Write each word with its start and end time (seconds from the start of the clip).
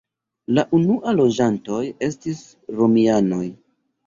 La 0.57 0.61
unua 0.77 1.13
loĝantoj 1.19 1.83
estis 2.09 2.41
romianoj. 2.81 3.45